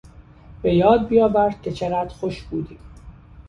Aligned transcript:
به 0.61 0.73
یاد 0.75 1.07
بیاور 1.07 1.51
که 1.63 1.71
چقدر 1.71 2.13
خوش 2.13 2.43
بودیم. 2.43 2.79